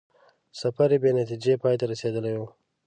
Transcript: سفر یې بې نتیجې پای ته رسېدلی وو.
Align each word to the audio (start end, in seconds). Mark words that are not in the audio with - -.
سفر 0.61 0.89
یې 0.93 0.97
بې 1.03 1.11
نتیجې 1.19 1.53
پای 1.61 1.75
ته 1.79 1.85
رسېدلی 1.91 2.33
وو. 2.37 2.47